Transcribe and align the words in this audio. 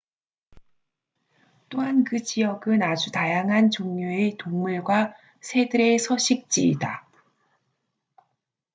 또한 1.69 2.03
그 2.03 2.23
지역은 2.23 2.81
아주 2.81 3.11
다양한 3.11 3.69
종류의 3.69 4.35
동물과 4.39 5.13
새들의 5.41 5.99
서식지이다 5.99 7.07